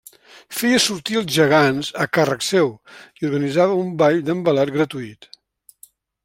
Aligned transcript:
Feia 0.59 0.77
sortir 0.85 1.17
els 1.19 1.35
gegants 1.35 1.91
a 2.05 2.07
càrrec 2.19 2.45
seu 2.47 2.71
i 3.21 3.29
organitzava 3.29 3.77
un 3.83 3.93
ball 4.01 4.19
d'envelat 4.31 4.73
gratuït. 4.79 5.31